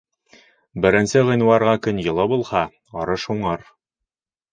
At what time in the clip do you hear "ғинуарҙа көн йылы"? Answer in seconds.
1.27-2.25